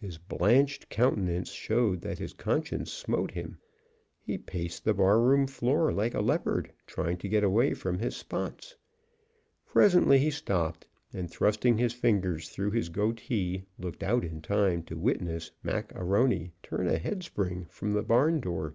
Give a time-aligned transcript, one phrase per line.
[0.00, 3.58] His blanched countenance showed that his conscience smote him.
[4.20, 8.74] He paced the barroom floor like a leopard trying to get away from his spots.
[9.66, 14.98] Presently he stopped, and, thrusting his fingers through his goatee, looked out in time to
[14.98, 18.74] witness Mac A'Rony turn a headspring from the barn door.